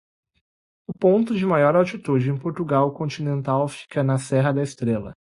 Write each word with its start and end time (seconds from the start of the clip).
O 0.87 0.93
ponto 0.97 1.35
de 1.35 1.45
maior 1.45 1.75
altitude 1.75 2.27
em 2.31 2.35
Portugal 2.35 2.91
Continental 2.91 3.67
fica 3.67 4.01
na 4.01 4.17
Serra 4.17 4.51
da 4.51 4.63
Estrela. 4.63 5.09